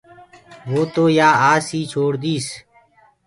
[0.71, 2.47] وو تو يآ آس ئي ڇوڙ ديس۔